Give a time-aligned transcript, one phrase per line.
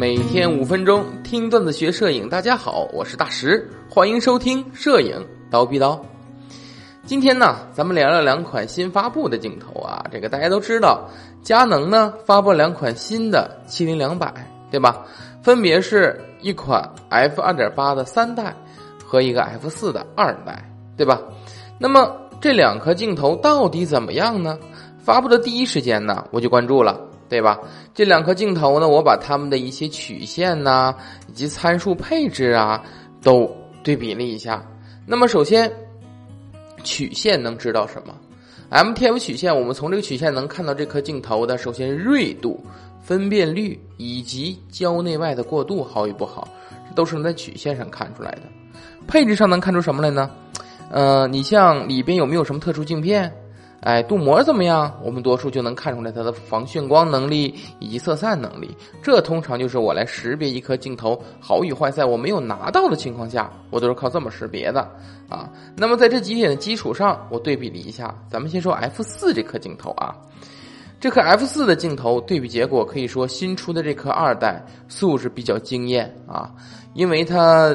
[0.00, 6.02] 每天五分钟听段子学摄影，大家好，我是大石，欢迎收听摄影刀逼刀。
[7.04, 10.02] 今天呢，咱们聊聊两款新发布的镜头啊。
[10.10, 11.06] 这个大家都知道，
[11.42, 14.32] 佳能呢发布两款新的七零两百，
[14.70, 15.04] 对吧？
[15.42, 18.56] 分别是一款 f 二点八的三代
[19.04, 20.64] 和一个 f 四的二代，
[20.96, 21.20] 对吧？
[21.78, 24.58] 那么这两颗镜头到底怎么样呢？
[24.98, 26.98] 发布的第一时间呢，我就关注了。
[27.30, 27.58] 对吧？
[27.94, 30.94] 这两颗镜头呢，我把它们的一些曲线呐，
[31.28, 32.82] 以及参数配置啊，
[33.22, 33.50] 都
[33.82, 34.62] 对比了一下。
[35.06, 35.72] 那么首先，
[36.82, 38.14] 曲线能知道什么
[38.70, 42.62] ？MTF 曲线，我们从这个曲线能看到这颗镜头的首先锐度、
[43.00, 46.48] 分辨率以及焦内外的过渡好与不好，
[46.88, 48.42] 这都是能在曲线上看出来的。
[49.06, 50.30] 配置上能看出什么来呢？
[50.90, 53.32] 呃，你像里边有没有什么特殊镜片？
[53.80, 54.92] 哎，镀膜怎么样？
[55.02, 58.76] 我们多数就能看出来它的防眩光能力以及色散能力。
[59.02, 64.82] 这通常就是我来识别一颗镜头好与坏，在我没有拿到的情况下，我都是靠这么识别的
[65.30, 65.48] 啊。
[65.76, 68.14] 那么在这几点的基础上，我对比了一下。
[68.28, 70.14] 咱们先说 F 四这颗镜头啊，
[71.00, 76.52] 这颗 F 四的镜头对比结果可以说新出的这颗二代素质比较惊艳啊，
[76.92, 77.74] 因为它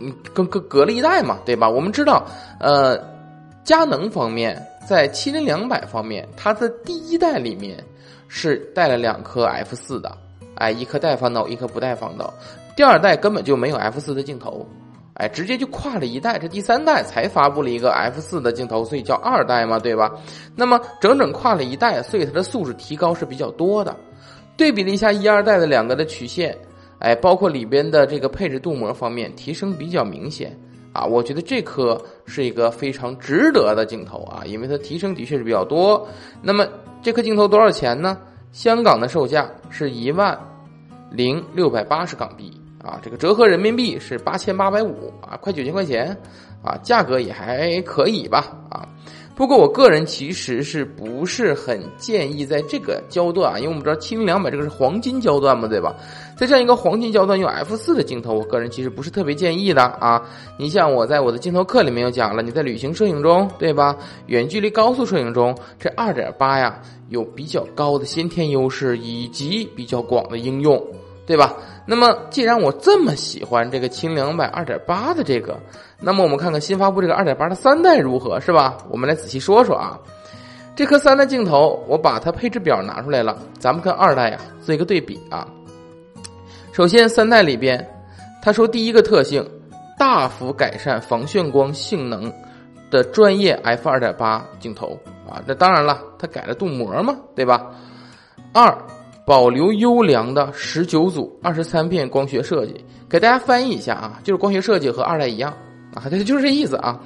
[0.00, 1.68] 嗯隔隔隔了一代嘛，对吧？
[1.68, 2.26] 我们知道，
[2.58, 2.98] 呃，
[3.62, 4.66] 佳能方面。
[4.86, 7.82] 在七零两百方面，它的第一代里面
[8.28, 10.16] 是带了两颗 f 四的，
[10.56, 12.32] 哎，一颗带防抖，一颗不带防抖。
[12.76, 14.66] 第二代根本就没有 f 四的镜头，
[15.14, 16.38] 哎，直接就跨了一代。
[16.38, 20.10] 这第三代才发布了一个 f 四的镜头，所以叫二代嘛，对吧？
[20.54, 23.96] 那么整整跨了一代，所以它的素质提高是比较多的。
[24.56, 26.56] 对比了一下一二代的两个的曲线，
[26.98, 30.58] 哎，包括里边的这个配置镀膜方面提升比较明显。
[30.98, 31.96] 啊，我觉得这颗
[32.26, 36.08] 是一个非常值得的镜头啊，因为它提升的确是比较多。
[36.42, 36.66] 那么
[37.00, 38.18] 这颗镜头多少钱呢？
[38.50, 40.36] 香港的售价是一万
[41.12, 42.50] 零六百八十港币
[42.82, 46.16] 啊，这个折合人民币是八千八百五啊，快九千块钱
[46.64, 48.87] 啊，价格也还可以吧啊。
[49.38, 53.56] 不过我个人其实是不是很建议在这个焦段啊？
[53.56, 55.94] 因为我们知道七零两百这个是黄金焦段嘛，对吧？
[56.36, 60.20] 在这样一个黄金焦段用 f 四的镜头，我个人其实不是特别建议的啊。
[60.58, 63.96] 你像我在我的镜头课里面有讲了，你在旅行摄影中，对吧？
[64.26, 70.84] 远距离高速摄影中，这二点八呀有比较高的先天优势以及比较广的应用，
[71.28, 71.54] 对吧？
[71.84, 75.60] 那么既然我这么喜欢这个轻两百二点八的这个。
[76.00, 78.78] 那么我们看看新发布这个二点八的三代如何，是吧？
[78.88, 79.98] 我们来仔细说说啊。
[80.74, 85.46] 这颗三代镜头，我把它配置表拿出来了，咱们跟二代呀做一个对比啊。
[86.72, 87.86] 首先，三代里边，
[88.40, 89.46] 他说第一个特性，
[89.98, 92.32] 大幅改善防眩光性能
[92.90, 95.42] 的专业 f 二点八镜头啊。
[95.44, 97.70] 那当然了，它改了镀膜嘛，对吧？
[98.54, 98.72] 二，
[99.28, 105.54] 保留优良的十九组二十三片光学设计，给大家翻译一下啊，就是光学设计和二代一样。
[105.92, 106.98] 啊，这 就是这意思啊。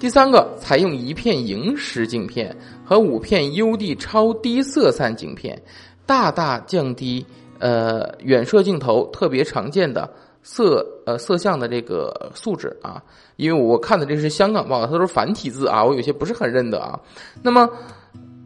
[0.00, 5.60] 第三个，采用一片萤石镜片和五片 UD 超低色散镜片，
[6.06, 7.26] 大大降低
[7.58, 10.10] 呃远摄镜头特别常见的
[10.42, 13.02] 色呃色相的这个素质啊。
[13.36, 16.98] 因为我看的这是香港报，它都是繁体字啊，我有些不是很认得啊。
[17.42, 17.68] 那么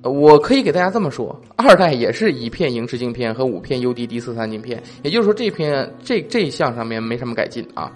[0.02, 7.90] 我可以给大家这么说，二代也是一片萤石镜片和五片 U D D 四三镜片，也就是说这片这这一项上面没什么改进啊。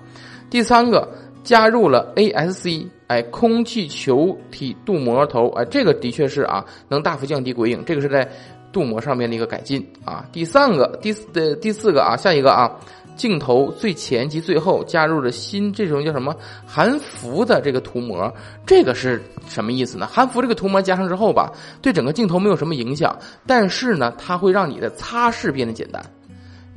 [0.51, 1.09] 第三个。
[1.47, 8.29] 加入了 ASC，哎，空气球体镀膜头，哎，这个的确是啊，能大幅降低鬼影，这个是在
[8.73, 10.27] 镀膜上面的一个改进啊。
[10.33, 12.69] 第三个，第四的第四个啊，下一个啊，
[13.17, 16.35] 镜头最前及最后加入了新这种叫什么
[16.67, 18.33] 含氟的这个涂膜，
[18.67, 20.07] 这个是什么意思呢？
[20.07, 21.51] 含氟这个涂膜加上之后吧，
[21.81, 26.05] 对整个镜头没有什么影响，但是呢，它会让你的擦拭变得简单。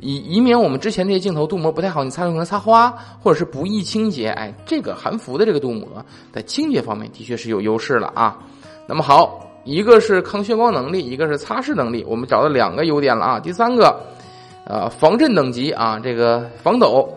[0.01, 2.89] 以以免我们之前这些镜头镀膜不太好，你擦可能擦花，
[3.19, 4.29] 或者是不易清洁。
[4.29, 5.87] 哎，这个含氟的这个镀膜
[6.31, 8.39] 在清洁方面的确是有优势了啊。
[8.87, 13.39] 那么好，一个是抗眩光能力，一个是擦拭能力，我们找到两个优点了啊。
[13.41, 14.01] 第三个，
[14.69, 17.09] 呃，防震等级啊，这个防抖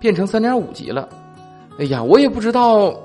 [0.00, 1.06] 变成三点五级了。
[1.78, 2.98] 哎呀，我也不知道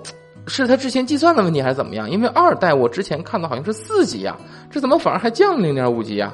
[0.48, 4.36] 是他之前计算的问题还是怎么样，因为二代我之前看的好像是四级呀，
[4.70, 6.34] 这怎么反而还降零点五级呀？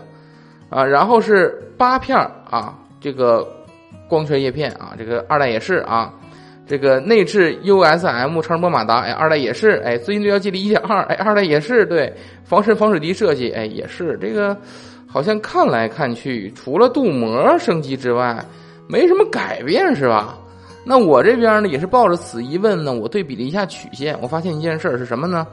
[0.70, 2.16] 啊，然后是八片
[2.50, 3.48] 啊，这个
[4.08, 6.14] 光圈叶片啊，这个二代也是啊，
[6.68, 12.14] 这个内置 USM 超声波马达，哎，二代也是，哎，最近对焦距离一点二，哎，二代也是，对，
[12.44, 14.56] 防尘防水滴设计，哎，也是，这个
[15.18, 18.46] 好像看来看去，除了镀膜升级之外，
[18.88, 20.38] 没什么改变是吧？
[20.86, 25.48] 那我这边呢，也是抱着此疑问呢，我对比了一下曲线，我发现一件事是什么呢？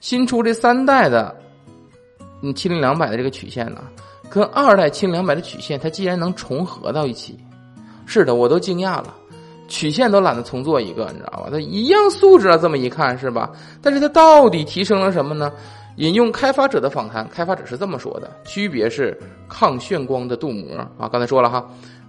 [0.00, 1.36] 新出这三代的，
[2.40, 3.82] 嗯，七零两百的这个曲线呢？
[4.30, 7.38] 跟二代七零两百的曲线，它竟然能重合到一起。
[8.06, 9.12] 是的，我都惊讶了，
[9.68, 11.48] 曲线都懒得重做一个，你知道吧？
[11.50, 13.50] 它一样素质啊，这么一看是吧？
[13.82, 15.52] 但是它到底提升了什么呢？
[15.96, 19.16] 引用开发者的访谈，开发者是这么说的：区别是
[19.48, 21.64] 抗眩光的镀膜啊，刚才说了哈，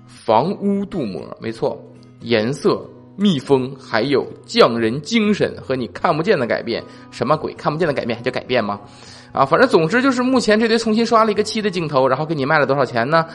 [0.08, 1.80] 防污镀膜，没错，
[2.22, 2.84] 颜色、
[3.16, 7.54] 密封，还有匠人精神和你看不见的改变，什么鬼？
[7.54, 8.80] 看不见的改变还叫改变吗？
[9.32, 13.26] 啊，反正总之就是目前这堆重新刷了一个漆的镜头，然后给你卖了多少钱呢？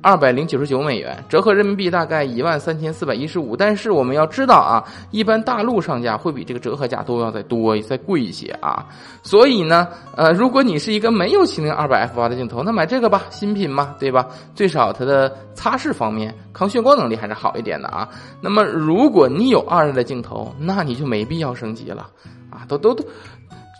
[0.00, 3.56] 二百零九十九美元，折合人民币大概一万三千四百一十五。
[3.56, 8.86] 但是我们要知道啊，一般大陆上架会比这个折合价都要再多、再贵一些啊。
[9.22, 14.28] 所以呢，呃，如果你是一个没有麒麟二百 f 八的镜头，那买这个吧，新品嘛，对吧？
[14.54, 18.08] 最少它的擦拭方面、抗眩光能力还是好一点的啊。
[18.40, 22.08] 那么如果你有二代的镜头，那你就没必要升级了
[22.50, 23.04] 啊，都都都。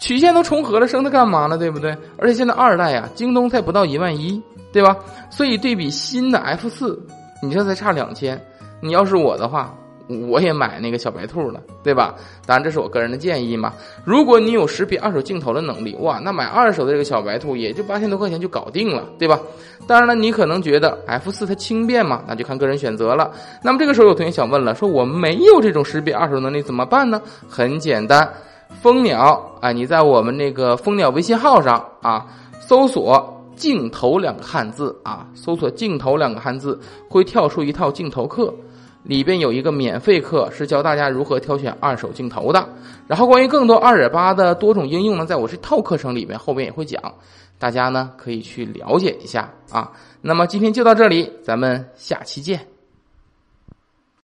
[0.01, 1.59] 曲线都重合了，升它干嘛呢？
[1.59, 1.91] 对不对？
[2.19, 4.41] 而且现在二代呀，京东才不到一万一，
[4.73, 4.97] 对吧？
[5.31, 7.01] 所以对比新的 F 四，
[7.43, 8.41] 你这才差两千。
[8.81, 9.75] 你要是我的话，
[10.31, 12.15] 我也买那个小白兔了，对吧？
[12.47, 13.73] 当然这是我个人的建议嘛。
[14.05, 19.39] 如果你有识别二手镜头的能力，哇，那买二手的这个小白兔也就八千多块钱就搞定了，对吧？
[19.87, 23.31] 当然了，你可能觉得 F 四它轻便嘛，那就看个人选择了。
[23.63, 27.21] 那么这个时候有同学想问了，说我没有这种识别二手能力怎么办呢？
[27.49, 28.29] 很简单。
[28.83, 32.27] 蜂鸟啊，你在我们那个蜂鸟微信号上啊，
[32.61, 36.79] 搜索“镜头”两个汉字啊，搜索“镜头”两个汉字，
[37.11, 38.55] 会跳出一套镜头课，
[39.03, 42.69] 里边有一个免费课是教大家如何挑选二手镜头的。
[43.07, 47.03] 然后关于更多二点八的多种应用呢，在我这套课程里面后边也会讲，
[47.59, 49.91] 大家呢可以去了解一下啊。
[50.23, 52.78] 那么今天就到这里，咱们下期见。